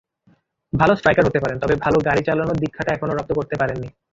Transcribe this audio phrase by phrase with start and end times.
[0.73, 3.89] ভালো স্ট্রাইকার হতে পারেন, তবে ভালো গাড়ি চালানোর দীক্ষাটা এখনো রপ্ত করতে পারেননি।